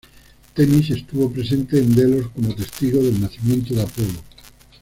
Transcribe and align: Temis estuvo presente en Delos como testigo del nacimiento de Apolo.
Temis 0.55 0.89
estuvo 0.89 1.29
presente 1.31 1.77
en 1.77 1.93
Delos 1.93 2.31
como 2.33 2.55
testigo 2.55 3.03
del 3.03 3.21
nacimiento 3.21 3.75
de 3.75 3.83
Apolo. 3.83 4.23